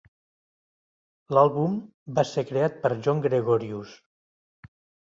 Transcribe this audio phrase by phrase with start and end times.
[1.37, 1.77] L'àlbum
[2.21, 3.97] va ser creat per John Gregorius.